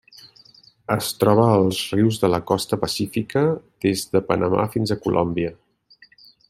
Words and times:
Es 0.95 1.09
troba 1.23 1.43
als 1.57 1.81
rius 1.97 2.17
de 2.23 2.31
la 2.35 2.41
costa 2.53 2.81
pacífica 2.87 3.47
des 3.87 4.05
de 4.15 4.23
Panamà 4.31 4.69
fins 4.77 4.97
a 4.97 5.03
Colòmbia. 5.07 5.55